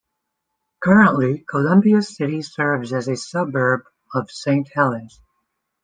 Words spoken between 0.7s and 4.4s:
Currently, Columbia City serves as a suburb of